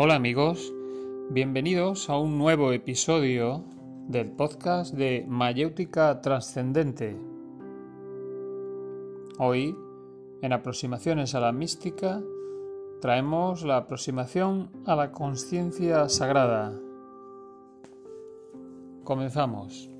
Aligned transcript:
Hola 0.00 0.14
amigos, 0.14 0.72
bienvenidos 1.28 2.08
a 2.08 2.16
un 2.16 2.38
nuevo 2.38 2.72
episodio 2.72 3.64
del 4.06 4.30
podcast 4.30 4.94
de 4.94 5.24
Mayéutica 5.26 6.20
Trascendente. 6.20 7.16
Hoy, 9.40 9.76
en 10.40 10.52
aproximaciones 10.52 11.34
a 11.34 11.40
la 11.40 11.50
mística, 11.50 12.22
traemos 13.00 13.64
la 13.64 13.78
aproximación 13.78 14.70
a 14.86 14.94
la 14.94 15.10
conciencia 15.10 16.08
sagrada. 16.08 16.78
Comenzamos. 19.02 19.90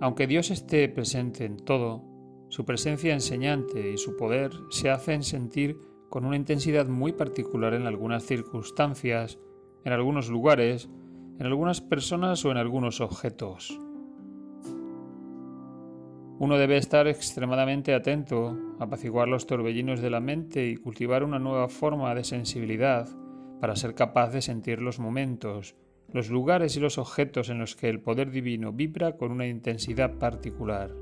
Aunque 0.00 0.26
Dios 0.26 0.50
esté 0.50 0.88
presente 0.88 1.44
en 1.44 1.58
todo, 1.58 2.02
su 2.48 2.64
presencia 2.64 3.12
enseñante 3.12 3.90
y 3.92 3.98
su 3.98 4.16
poder 4.16 4.52
se 4.70 4.88
hacen 4.88 5.22
sentir 5.22 5.92
con 6.14 6.24
una 6.24 6.36
intensidad 6.36 6.86
muy 6.86 7.10
particular 7.10 7.74
en 7.74 7.88
algunas 7.88 8.24
circunstancias, 8.24 9.40
en 9.84 9.92
algunos 9.92 10.28
lugares, 10.28 10.88
en 11.40 11.44
algunas 11.44 11.80
personas 11.80 12.44
o 12.44 12.52
en 12.52 12.56
algunos 12.56 13.00
objetos. 13.00 13.76
Uno 16.38 16.56
debe 16.56 16.76
estar 16.76 17.08
extremadamente 17.08 17.94
atento, 17.94 18.56
apaciguar 18.78 19.26
los 19.26 19.48
torbellinos 19.48 20.00
de 20.00 20.10
la 20.10 20.20
mente 20.20 20.68
y 20.68 20.76
cultivar 20.76 21.24
una 21.24 21.40
nueva 21.40 21.68
forma 21.68 22.14
de 22.14 22.22
sensibilidad 22.22 23.08
para 23.60 23.74
ser 23.74 23.96
capaz 23.96 24.30
de 24.30 24.40
sentir 24.40 24.80
los 24.80 25.00
momentos, 25.00 25.74
los 26.12 26.30
lugares 26.30 26.76
y 26.76 26.80
los 26.80 26.96
objetos 26.96 27.48
en 27.48 27.58
los 27.58 27.74
que 27.74 27.88
el 27.88 27.98
poder 28.00 28.30
divino 28.30 28.72
vibra 28.72 29.16
con 29.16 29.32
una 29.32 29.48
intensidad 29.48 30.16
particular. 30.16 30.92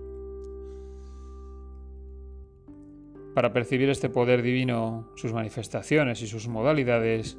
Para 3.34 3.52
percibir 3.52 3.88
este 3.88 4.08
poder 4.08 4.42
divino, 4.42 5.08
sus 5.16 5.32
manifestaciones 5.32 6.22
y 6.22 6.26
sus 6.26 6.48
modalidades, 6.48 7.38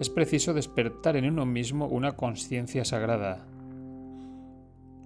es 0.00 0.10
preciso 0.10 0.54
despertar 0.54 1.16
en 1.16 1.26
uno 1.26 1.44
mismo 1.44 1.86
una 1.86 2.12
conciencia 2.12 2.84
sagrada, 2.84 3.46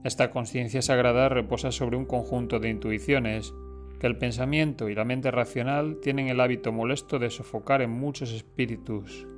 esta 0.05 0.33
conciencia 0.33 0.83
sagrada 0.83 1.28
reposa 1.28 1.70
sobre 1.70 1.97
un 1.97 2.06
conjunto 2.06 2.59
de 2.59 2.70
intuiciones 2.70 3.55
que 4.00 4.09
el 4.09 4.19
pensamiento 4.19 4.89
y 4.89 4.97
la 4.97 5.05
mente 5.05 5.31
racional 5.31 5.98
tienen 6.03 6.27
el 6.27 6.41
hábito 6.41 6.73
molesto 6.73 7.20
de 7.20 7.31
sofocar 7.31 7.83
en 7.83 7.91
muchos 7.91 8.33
espíritus. 8.33 9.28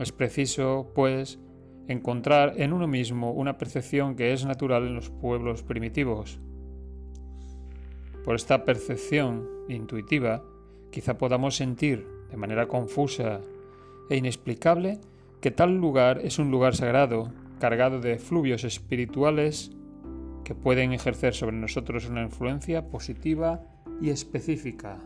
Es 0.00 0.10
preciso, 0.10 0.90
pues, 0.92 1.38
encontrar 1.86 2.54
en 2.56 2.72
uno 2.72 2.88
mismo 2.88 3.30
una 3.30 3.58
percepción 3.58 4.16
que 4.16 4.32
es 4.32 4.44
natural 4.44 4.88
en 4.88 4.96
los 4.96 5.08
pueblos 5.10 5.62
primitivos. 5.62 6.40
Por 8.24 8.34
esta 8.34 8.64
percepción 8.64 9.48
intuitiva, 9.68 10.44
quizá 10.90 11.18
podamos 11.18 11.56
sentir, 11.56 12.06
de 12.30 12.36
manera 12.36 12.68
confusa 12.68 13.40
e 14.10 14.16
inexplicable, 14.16 15.00
que 15.40 15.50
tal 15.50 15.76
lugar 15.76 16.20
es 16.22 16.38
un 16.38 16.50
lugar 16.50 16.74
sagrado 16.74 17.32
cargado 17.58 18.00
de 18.00 18.18
fluvios 18.18 18.64
espirituales 18.64 19.72
que 20.44 20.54
pueden 20.54 20.92
ejercer 20.92 21.34
sobre 21.34 21.56
nosotros 21.56 22.08
una 22.08 22.22
influencia 22.22 22.88
positiva 22.88 23.62
y 24.00 24.10
específica. 24.10 25.00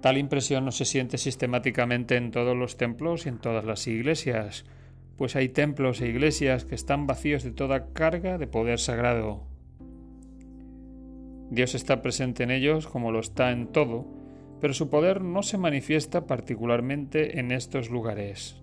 Tal 0.00 0.16
impresión 0.16 0.64
no 0.64 0.70
se 0.70 0.84
siente 0.84 1.18
sistemáticamente 1.18 2.16
en 2.16 2.30
todos 2.30 2.56
los 2.56 2.76
templos 2.76 3.26
y 3.26 3.30
en 3.30 3.38
todas 3.38 3.64
las 3.64 3.86
iglesias, 3.88 4.64
pues 5.18 5.34
hay 5.34 5.48
templos 5.48 6.00
e 6.00 6.06
iglesias 6.06 6.64
que 6.64 6.76
están 6.76 7.08
vacíos 7.08 7.42
de 7.42 7.50
toda 7.50 7.92
carga 7.92 8.38
de 8.38 8.46
poder 8.46 8.78
sagrado. 8.78 9.42
Dios 11.50 11.74
está 11.74 12.02
presente 12.02 12.44
en 12.44 12.52
ellos 12.52 12.86
como 12.86 13.10
lo 13.10 13.18
está 13.18 13.50
en 13.50 13.66
todo, 13.66 14.06
pero 14.60 14.74
su 14.74 14.88
poder 14.88 15.20
no 15.20 15.42
se 15.42 15.58
manifiesta 15.58 16.26
particularmente 16.26 17.40
en 17.40 17.50
estos 17.50 17.90
lugares. 17.90 18.62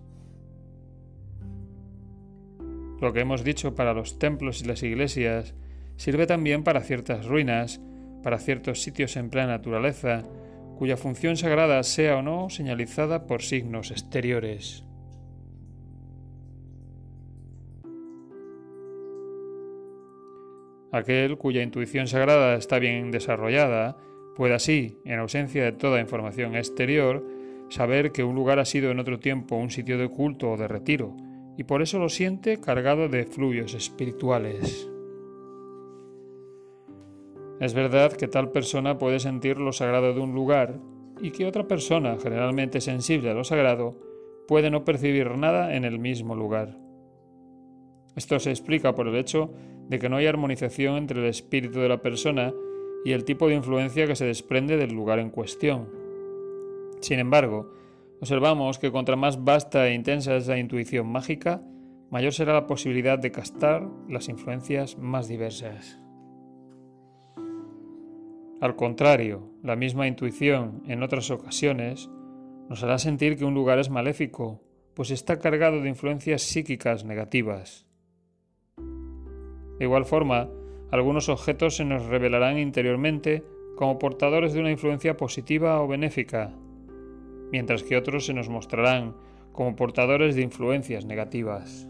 Lo 3.02 3.12
que 3.12 3.20
hemos 3.20 3.44
dicho 3.44 3.74
para 3.74 3.92
los 3.92 4.18
templos 4.18 4.62
y 4.62 4.64
las 4.64 4.82
iglesias 4.82 5.54
sirve 5.96 6.26
también 6.26 6.64
para 6.64 6.80
ciertas 6.80 7.26
ruinas, 7.26 7.82
para 8.22 8.38
ciertos 8.38 8.80
sitios 8.82 9.16
en 9.16 9.28
plena 9.28 9.48
naturaleza, 9.48 10.24
cuya 10.78 10.96
función 10.96 11.36
sagrada 11.36 11.82
sea 11.82 12.16
o 12.16 12.22
no 12.22 12.48
señalizada 12.48 13.26
por 13.26 13.42
signos 13.42 13.90
exteriores. 13.90 14.85
Aquel 20.96 21.36
cuya 21.36 21.62
intuición 21.62 22.06
sagrada 22.06 22.56
está 22.56 22.78
bien 22.78 23.10
desarrollada 23.10 23.96
Puede 24.36 24.52
así, 24.52 25.00
en 25.06 25.18
ausencia 25.18 25.64
de 25.64 25.72
toda 25.72 25.98
información 25.98 26.56
exterior, 26.56 27.24
saber 27.70 28.12
que 28.12 28.22
un 28.22 28.34
lugar 28.34 28.58
ha 28.58 28.66
sido 28.66 28.90
en 28.90 28.98
otro 28.98 29.18
tiempo 29.18 29.56
un 29.56 29.70
sitio 29.70 29.96
de 29.96 30.10
culto 30.10 30.50
o 30.50 30.56
de 30.58 30.68
retiro, 30.68 31.16
y 31.56 31.64
por 31.64 31.80
eso 31.80 31.98
lo 31.98 32.10
siente 32.10 32.60
cargado 32.60 33.08
de 33.08 33.24
fluvios 33.24 33.72
espirituales. 33.72 34.90
Es 37.60 37.72
verdad 37.72 38.12
que 38.12 38.28
tal 38.28 38.50
persona 38.50 38.98
puede 38.98 39.20
sentir 39.20 39.56
lo 39.56 39.72
sagrado 39.72 40.12
de 40.12 40.20
un 40.20 40.34
lugar 40.34 40.80
y 41.22 41.30
que 41.30 41.46
otra 41.46 41.66
persona, 41.66 42.18
generalmente 42.22 42.82
sensible 42.82 43.30
a 43.30 43.34
lo 43.34 43.42
sagrado, 43.42 43.98
puede 44.46 44.70
no 44.70 44.84
percibir 44.84 45.30
nada 45.38 45.74
en 45.74 45.86
el 45.86 45.98
mismo 45.98 46.34
lugar. 46.34 46.76
Esto 48.16 48.38
se 48.38 48.50
explica 48.50 48.94
por 48.94 49.08
el 49.08 49.16
hecho 49.16 49.50
de 49.88 49.98
que 49.98 50.08
no 50.08 50.16
hay 50.16 50.26
armonización 50.26 50.96
entre 50.96 51.20
el 51.20 51.26
espíritu 51.26 51.80
de 51.80 51.88
la 51.88 52.02
persona 52.02 52.52
y 53.04 53.12
el 53.12 53.24
tipo 53.24 53.48
de 53.48 53.54
influencia 53.54 54.06
que 54.06 54.16
se 54.16 54.26
desprende 54.26 54.76
del 54.76 54.92
lugar 54.92 55.18
en 55.18 55.30
cuestión. 55.30 55.88
Sin 57.00 57.18
embargo, 57.18 57.70
observamos 58.20 58.78
que 58.78 58.90
contra 58.90 59.16
más 59.16 59.44
vasta 59.44 59.86
e 59.86 59.94
intensa 59.94 60.36
es 60.36 60.48
la 60.48 60.58
intuición 60.58 61.06
mágica, 61.06 61.62
mayor 62.10 62.32
será 62.32 62.52
la 62.52 62.66
posibilidad 62.66 63.18
de 63.18 63.30
castar 63.30 63.88
las 64.08 64.28
influencias 64.28 64.98
más 64.98 65.28
diversas. 65.28 66.00
Al 68.60 68.74
contrario, 68.74 69.50
la 69.62 69.76
misma 69.76 70.08
intuición 70.08 70.82
en 70.86 71.02
otras 71.02 71.30
ocasiones 71.30 72.10
nos 72.68 72.82
hará 72.82 72.98
sentir 72.98 73.36
que 73.36 73.44
un 73.44 73.54
lugar 73.54 73.78
es 73.78 73.90
maléfico, 73.90 74.62
pues 74.94 75.10
está 75.10 75.38
cargado 75.38 75.82
de 75.82 75.90
influencias 75.90 76.42
psíquicas 76.42 77.04
negativas. 77.04 77.85
De 79.78 79.84
igual 79.84 80.04
forma, 80.04 80.48
algunos 80.90 81.28
objetos 81.28 81.76
se 81.76 81.84
nos 81.84 82.06
revelarán 82.06 82.58
interiormente 82.58 83.44
como 83.76 83.98
portadores 83.98 84.52
de 84.52 84.60
una 84.60 84.70
influencia 84.70 85.16
positiva 85.16 85.80
o 85.82 85.88
benéfica, 85.88 86.52
mientras 87.52 87.82
que 87.82 87.96
otros 87.96 88.26
se 88.26 88.34
nos 88.34 88.48
mostrarán 88.48 89.14
como 89.52 89.76
portadores 89.76 90.34
de 90.34 90.42
influencias 90.42 91.04
negativas. 91.04 91.88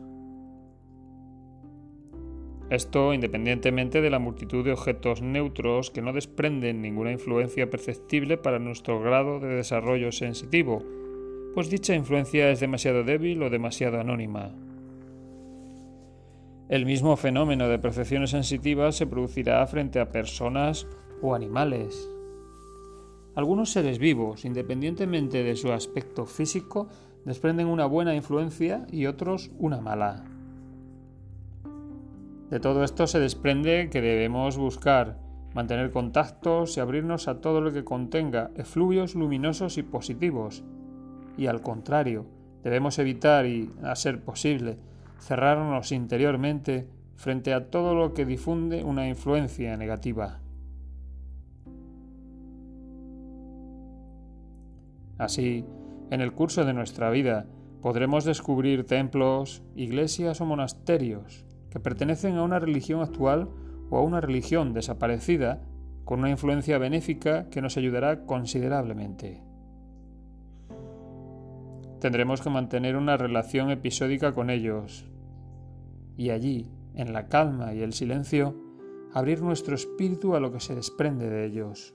Esto 2.68 3.14
independientemente 3.14 4.00
de 4.00 4.10
la 4.10 4.18
multitud 4.18 4.64
de 4.64 4.72
objetos 4.72 5.22
neutros 5.22 5.92
que 5.92 6.02
no 6.02 6.12
desprenden 6.12 6.82
ninguna 6.82 7.12
influencia 7.12 7.70
perceptible 7.70 8.38
para 8.38 8.58
nuestro 8.58 9.00
grado 9.00 9.38
de 9.38 9.48
desarrollo 9.48 10.10
sensitivo, 10.10 10.82
pues 11.54 11.70
dicha 11.70 11.94
influencia 11.94 12.50
es 12.50 12.58
demasiado 12.58 13.04
débil 13.04 13.42
o 13.44 13.50
demasiado 13.50 14.00
anónima. 14.00 14.65
El 16.68 16.84
mismo 16.84 17.16
fenómeno 17.16 17.68
de 17.68 17.78
percepciones 17.78 18.30
sensitivas 18.30 18.96
se 18.96 19.06
producirá 19.06 19.64
frente 19.68 20.00
a 20.00 20.10
personas 20.10 20.88
o 21.22 21.32
animales. 21.32 22.10
Algunos 23.36 23.70
seres 23.70 24.00
vivos, 24.00 24.44
independientemente 24.44 25.44
de 25.44 25.54
su 25.54 25.70
aspecto 25.70 26.26
físico, 26.26 26.88
desprenden 27.24 27.68
una 27.68 27.86
buena 27.86 28.16
influencia 28.16 28.84
y 28.90 29.06
otros 29.06 29.52
una 29.58 29.80
mala. 29.80 30.24
De 32.50 32.58
todo 32.58 32.82
esto 32.82 33.06
se 33.06 33.20
desprende 33.20 33.88
que 33.88 34.00
debemos 34.00 34.56
buscar 34.56 35.18
mantener 35.54 35.92
contactos 35.92 36.76
y 36.76 36.80
abrirnos 36.80 37.28
a 37.28 37.40
todo 37.40 37.60
lo 37.60 37.72
que 37.72 37.84
contenga 37.84 38.50
efluvios 38.56 39.14
luminosos 39.14 39.78
y 39.78 39.84
positivos. 39.84 40.64
Y 41.38 41.46
al 41.46 41.60
contrario, 41.60 42.26
debemos 42.64 42.98
evitar 42.98 43.46
y, 43.46 43.70
a 43.82 43.94
ser 43.94 44.20
posible, 44.22 44.78
cerrarnos 45.18 45.92
interiormente 45.92 46.88
frente 47.16 47.52
a 47.52 47.70
todo 47.70 47.94
lo 47.94 48.14
que 48.14 48.24
difunde 48.24 48.84
una 48.84 49.08
influencia 49.08 49.76
negativa. 49.76 50.40
Así, 55.18 55.64
en 56.10 56.20
el 56.20 56.32
curso 56.32 56.64
de 56.64 56.74
nuestra 56.74 57.10
vida 57.10 57.46
podremos 57.80 58.24
descubrir 58.24 58.84
templos, 58.84 59.62
iglesias 59.74 60.40
o 60.40 60.46
monasterios 60.46 61.44
que 61.70 61.80
pertenecen 61.80 62.36
a 62.36 62.42
una 62.42 62.58
religión 62.58 63.00
actual 63.00 63.48
o 63.90 63.98
a 63.98 64.02
una 64.02 64.20
religión 64.20 64.72
desaparecida 64.72 65.62
con 66.04 66.20
una 66.20 66.30
influencia 66.30 66.78
benéfica 66.78 67.48
que 67.50 67.62
nos 67.62 67.76
ayudará 67.76 68.24
considerablemente. 68.24 69.45
Tendremos 72.00 72.42
que 72.42 72.50
mantener 72.50 72.96
una 72.96 73.16
relación 73.16 73.70
episódica 73.70 74.34
con 74.34 74.50
ellos. 74.50 75.06
Y 76.16 76.30
allí, 76.30 76.70
en 76.94 77.12
la 77.12 77.28
calma 77.28 77.74
y 77.74 77.80
el 77.80 77.92
silencio, 77.92 78.54
abrir 79.12 79.42
nuestro 79.42 79.74
espíritu 79.74 80.34
a 80.34 80.40
lo 80.40 80.52
que 80.52 80.60
se 80.60 80.74
desprende 80.74 81.28
de 81.30 81.46
ellos. 81.46 81.94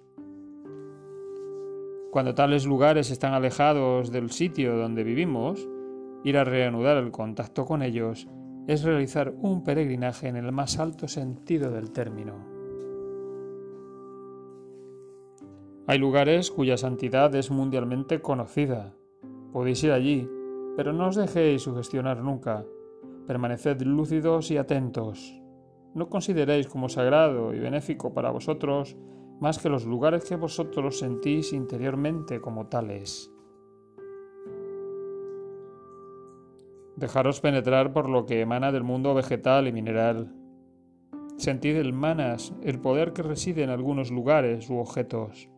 Cuando 2.12 2.36
tales 2.36 2.66
lugares 2.66 3.10
están 3.10 3.34
alejados 3.34 4.12
del 4.12 4.32
sitio 4.32 4.76
donde 4.76 5.04
vivimos, 5.04 5.68
ir 6.24 6.38
a 6.38 6.44
reanudar 6.44 6.98
el 6.98 7.12
contacto 7.12 7.66
con 7.66 7.82
ellos 7.84 8.28
es 8.68 8.84
realizar 8.84 9.34
un 9.38 9.64
peregrinaje 9.64 10.28
en 10.28 10.36
el 10.36 10.52
más 10.52 10.78
alto 10.78 11.08
sentido 11.08 11.72
del 11.72 11.92
término. 11.92 12.46
Hay 15.88 15.98
lugares 15.98 16.52
cuya 16.52 16.78
santidad 16.78 17.34
es 17.36 17.50
mundialmente 17.52 18.22
conocida. 18.22 18.94
Podéis 19.52 19.84
ir 19.84 19.92
allí, 19.92 20.30
pero 20.78 20.94
no 20.94 21.08
os 21.08 21.16
dejéis 21.16 21.64
sugestionar 21.64 22.24
nunca. 22.24 22.66
Permaneced 23.28 23.82
lúcidos 23.82 24.50
y 24.52 24.58
atentos. 24.58 25.38
No 25.94 26.10
consideréis 26.10 26.68
como 26.68 26.88
sagrado 26.88 27.54
y 27.54 27.60
benéfico 27.60 28.14
para 28.14 28.32
vosotros 28.32 28.96
más 29.42 29.60
que 29.60 29.70
los 29.70 29.86
lugares 29.86 30.24
que 30.24 30.36
vosotros 30.36 31.00
sentís 31.00 31.52
interiormente 31.52 32.40
como 32.40 32.68
tales. 32.68 33.32
Dejaros 36.96 37.42
penetrar 37.42 37.92
por 37.92 38.08
lo 38.08 38.26
que 38.26 38.42
emana 38.42 38.72
del 38.72 38.84
mundo 38.84 39.14
vegetal 39.16 39.68
y 39.68 39.72
mineral. 39.72 40.36
Sentid 41.38 41.76
el 41.78 41.94
manas, 41.94 42.54
el 42.62 42.80
poder 42.80 43.14
que 43.14 43.24
reside 43.24 43.64
en 43.64 43.72
algunos 43.72 44.12
lugares 44.12 44.70
u 44.70 44.78
objetos. 44.78 45.51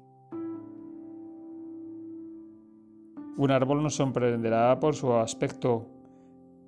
Un 3.36 3.50
árbol 3.50 3.82
nos 3.82 3.96
sorprenderá 3.96 4.80
por 4.80 4.96
su 4.96 5.12
aspecto. 5.14 5.88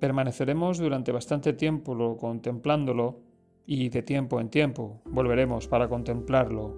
Permaneceremos 0.00 0.78
durante 0.78 1.12
bastante 1.12 1.52
tiempo 1.52 2.16
contemplándolo 2.16 3.20
y 3.66 3.88
de 3.88 4.02
tiempo 4.02 4.40
en 4.40 4.50
tiempo 4.50 5.00
volveremos 5.04 5.68
para 5.68 5.88
contemplarlo. 5.88 6.74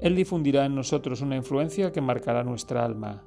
Él 0.00 0.16
difundirá 0.16 0.64
en 0.64 0.74
nosotros 0.74 1.22
una 1.22 1.36
influencia 1.36 1.92
que 1.92 2.00
marcará 2.00 2.42
nuestra 2.42 2.84
alma. 2.84 3.22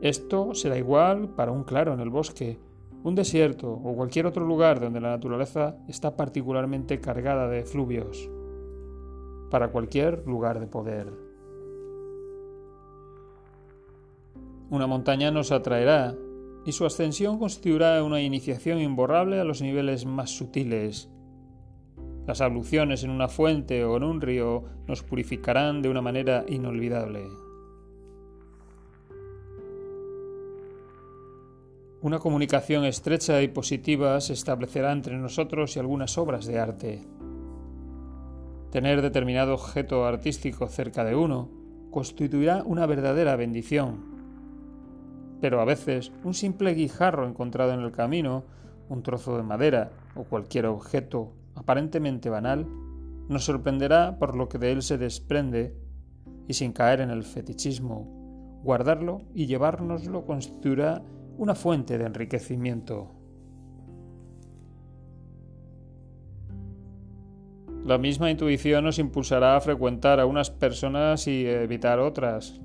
Esto 0.00 0.54
será 0.54 0.78
igual 0.78 1.30
para 1.34 1.50
un 1.50 1.64
claro 1.64 1.94
en 1.94 2.00
el 2.00 2.10
bosque, 2.10 2.58
un 3.04 3.14
desierto 3.14 3.72
o 3.72 3.94
cualquier 3.94 4.26
otro 4.26 4.44
lugar 4.44 4.80
donde 4.80 5.00
la 5.00 5.10
naturaleza 5.10 5.76
está 5.88 6.16
particularmente 6.16 7.00
cargada 7.00 7.48
de 7.48 7.64
fluvios, 7.64 8.30
para 9.50 9.70
cualquier 9.70 10.26
lugar 10.26 10.60
de 10.60 10.66
poder. 10.66 11.27
Una 14.70 14.86
montaña 14.86 15.30
nos 15.30 15.52
atraerá 15.52 16.14
y 16.64 16.72
su 16.72 16.84
ascensión 16.84 17.38
constituirá 17.38 18.02
una 18.04 18.20
iniciación 18.20 18.80
imborrable 18.80 19.40
a 19.40 19.44
los 19.44 19.62
niveles 19.62 20.04
más 20.04 20.30
sutiles, 20.30 21.10
las 22.28 22.42
abluciones 22.42 23.04
en 23.04 23.10
una 23.10 23.26
fuente 23.26 23.82
o 23.86 23.96
en 23.96 24.02
un 24.02 24.20
río 24.20 24.64
nos 24.86 25.02
purificarán 25.02 25.80
de 25.80 25.88
una 25.88 26.02
manera 26.02 26.44
inolvidable. 26.46 27.26
Una 32.02 32.18
comunicación 32.18 32.84
estrecha 32.84 33.40
y 33.40 33.48
positiva 33.48 34.20
se 34.20 34.34
establecerá 34.34 34.92
entre 34.92 35.16
nosotros 35.16 35.74
y 35.74 35.78
algunas 35.80 36.18
obras 36.18 36.44
de 36.44 36.58
arte. 36.58 37.08
Tener 38.70 39.00
determinado 39.00 39.54
objeto 39.54 40.04
artístico 40.04 40.68
cerca 40.68 41.04
de 41.04 41.16
uno 41.16 41.48
constituirá 41.90 42.62
una 42.62 42.84
verdadera 42.84 43.36
bendición. 43.36 44.17
Pero 45.40 45.60
a 45.60 45.64
veces 45.64 46.12
un 46.24 46.34
simple 46.34 46.74
guijarro 46.74 47.26
encontrado 47.26 47.72
en 47.72 47.80
el 47.80 47.92
camino, 47.92 48.44
un 48.88 49.02
trozo 49.02 49.36
de 49.36 49.42
madera 49.42 49.90
o 50.16 50.24
cualquier 50.24 50.66
objeto 50.66 51.32
aparentemente 51.54 52.30
banal, 52.30 52.66
nos 53.28 53.44
sorprenderá 53.44 54.18
por 54.18 54.36
lo 54.36 54.48
que 54.48 54.58
de 54.58 54.72
él 54.72 54.82
se 54.82 54.98
desprende 54.98 55.76
y 56.46 56.54
sin 56.54 56.72
caer 56.72 57.00
en 57.00 57.10
el 57.10 57.24
fetichismo, 57.24 58.60
guardarlo 58.62 59.22
y 59.34 59.46
llevárnoslo 59.46 60.24
constituirá 60.24 61.02
una 61.36 61.54
fuente 61.54 61.98
de 61.98 62.06
enriquecimiento. 62.06 63.12
La 67.84 67.96
misma 67.96 68.30
intuición 68.30 68.84
nos 68.84 68.98
impulsará 68.98 69.56
a 69.56 69.60
frecuentar 69.60 70.20
a 70.20 70.26
unas 70.26 70.50
personas 70.50 71.26
y 71.26 71.46
evitar 71.46 72.00
otras, 72.00 72.60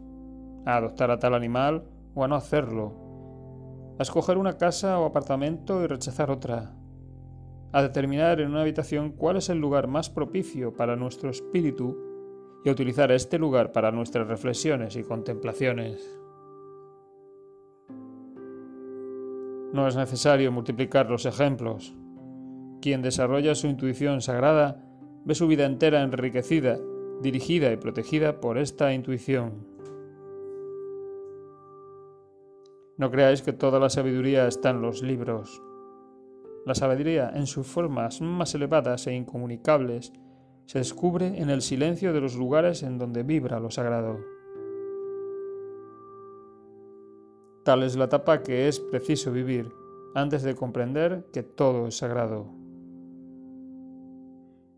a 0.65 0.77
adoptar 0.77 1.11
a 1.11 1.19
tal 1.19 1.33
animal 1.33 1.83
o 2.13 2.23
a 2.23 2.27
no 2.27 2.35
hacerlo, 2.35 3.95
a 3.99 4.03
escoger 4.03 4.37
una 4.37 4.57
casa 4.57 4.99
o 4.99 5.05
apartamento 5.05 5.83
y 5.83 5.87
rechazar 5.87 6.31
otra, 6.31 6.75
a 7.71 7.81
determinar 7.81 8.39
en 8.39 8.49
una 8.51 8.61
habitación 8.61 9.11
cuál 9.11 9.37
es 9.37 9.49
el 9.49 9.59
lugar 9.59 9.87
más 9.87 10.09
propicio 10.09 10.73
para 10.73 10.95
nuestro 10.95 11.29
espíritu 11.29 11.97
y 12.63 12.69
a 12.69 12.71
utilizar 12.71 13.11
este 13.11 13.37
lugar 13.37 13.71
para 13.71 13.91
nuestras 13.91 14.27
reflexiones 14.27 14.95
y 14.95 15.03
contemplaciones. 15.03 16.19
No 19.73 19.87
es 19.87 19.95
necesario 19.95 20.51
multiplicar 20.51 21.09
los 21.09 21.25
ejemplos. 21.25 21.95
Quien 22.79 23.01
desarrolla 23.01 23.55
su 23.55 23.67
intuición 23.67 24.21
sagrada 24.21 24.85
ve 25.25 25.33
su 25.33 25.47
vida 25.47 25.65
entera 25.65 26.03
enriquecida, 26.03 26.77
dirigida 27.21 27.71
y 27.71 27.77
protegida 27.77 28.39
por 28.39 28.59
esta 28.59 28.93
intuición. 28.93 29.72
No 32.97 33.09
creáis 33.09 33.41
que 33.41 33.53
toda 33.53 33.79
la 33.79 33.89
sabiduría 33.89 34.47
está 34.47 34.69
en 34.69 34.81
los 34.81 35.01
libros. 35.01 35.61
La 36.65 36.75
sabiduría, 36.75 37.31
en 37.33 37.47
sus 37.47 37.65
formas 37.65 38.21
más 38.21 38.53
elevadas 38.53 39.07
e 39.07 39.13
incomunicables, 39.13 40.13
se 40.65 40.77
descubre 40.77 41.41
en 41.41 41.49
el 41.49 41.61
silencio 41.61 42.13
de 42.13 42.21
los 42.21 42.35
lugares 42.35 42.83
en 42.83 42.97
donde 42.97 43.23
vibra 43.23 43.59
lo 43.59 43.71
sagrado. 43.71 44.19
Tal 47.65 47.83
es 47.83 47.95
la 47.95 48.05
etapa 48.05 48.43
que 48.43 48.67
es 48.67 48.79
preciso 48.79 49.31
vivir 49.31 49.71
antes 50.15 50.43
de 50.43 50.55
comprender 50.55 51.25
que 51.33 51.43
todo 51.43 51.87
es 51.87 51.97
sagrado. 51.97 52.47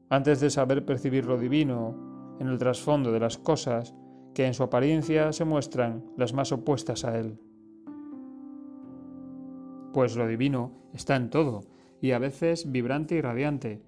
Antes 0.10 0.40
de 0.40 0.50
saber 0.50 0.86
percibir 0.86 1.26
lo 1.26 1.38
divino 1.38 2.38
en 2.40 2.48
el 2.48 2.58
trasfondo 2.58 3.12
de 3.12 3.20
las 3.20 3.38
cosas 3.38 3.94
que 4.34 4.46
en 4.46 4.54
su 4.54 4.64
apariencia 4.64 5.34
se 5.34 5.46
muestran 5.46 6.06
las 6.16 6.34
más 6.34 6.52
opuestas 6.52 7.06
a 7.06 7.18
él. 7.18 7.40
Pues 9.96 10.18
lo 10.18 10.28
divino 10.28 10.74
está 10.94 11.16
en 11.16 11.30
todo, 11.30 11.62
y 12.02 12.12
a 12.12 12.20
veces 12.20 12.70
vibrante 12.70 13.16
y 13.16 13.22
radiante, 13.22 13.82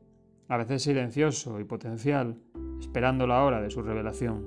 a 0.48 0.56
veces 0.56 0.84
silencioso 0.84 1.60
y 1.60 1.66
potencial, 1.66 2.38
esperando 2.80 3.28
la 3.28 3.44
hora 3.44 3.62
de 3.62 3.70
su 3.70 3.82
revelación. 3.82 4.46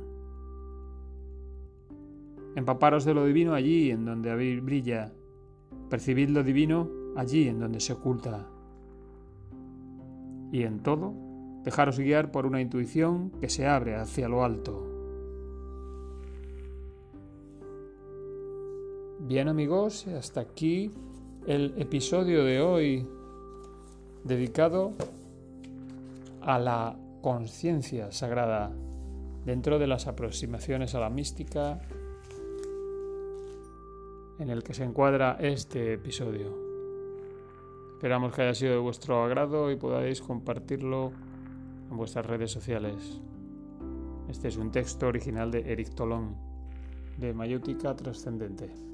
Empaparos 2.57 3.05
de 3.05 3.13
lo 3.13 3.27
divino 3.27 3.53
allí 3.53 3.91
en 3.91 4.07
donde 4.07 4.35
brilla, 4.63 5.13
percibid 5.91 6.31
lo 6.31 6.43
divino 6.43 6.89
allí 7.15 7.47
en 7.49 7.61
donde 7.61 7.81
se 7.81 7.93
oculta. 7.93 8.49
Y 10.53 10.63
en 10.63 10.83
todo, 10.83 11.13
dejaros 11.63 11.99
guiar 11.99 12.33
por 12.33 12.47
una 12.47 12.63
intuición 12.63 13.33
que 13.39 13.51
se 13.51 13.67
abre 13.67 13.97
hacia 13.97 14.31
lo 14.31 14.45
alto. 14.45 14.87
Bien 19.19 19.49
amigos, 19.49 20.07
hasta 20.07 20.41
aquí 20.41 20.91
el 21.47 21.75
episodio 21.79 22.45
de 22.45 22.61
hoy 22.61 23.07
dedicado 24.25 24.93
a 26.43 26.59
la 26.59 26.97
conciencia 27.23 28.13
sagrada 28.13 28.71
dentro 29.45 29.79
de 29.79 29.87
las 29.87 30.07
aproximaciones 30.07 30.95
a 30.95 31.01
la 31.01 31.09
mística 31.11 31.81
en 34.39 34.51
el 34.51 34.63
que 34.63 34.75
se 34.75 34.85
encuadra 34.85 35.39
este 35.41 35.95
episodio. 35.95 36.55
Esperamos 37.95 38.35
que 38.35 38.43
haya 38.43 38.55
sido 38.55 38.73
de 38.73 38.79
vuestro 38.79 39.23
agrado 39.23 39.71
y 39.71 39.77
podáis 39.77 40.21
compartirlo 40.23 41.13
en 41.91 41.97
vuestras 41.97 42.27
redes 42.27 42.51
sociales. 42.51 43.21
Este 44.29 44.49
es 44.49 44.57
un 44.57 44.71
texto 44.71 45.07
original 45.09 45.51
de 45.51 45.73
Eric 45.73 45.95
Tolón, 45.95 46.37
de 47.19 47.35
Mayótica 47.35 47.95
Trascendente. 47.97 48.90